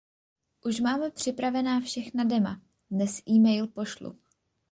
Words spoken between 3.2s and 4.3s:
email pošlu.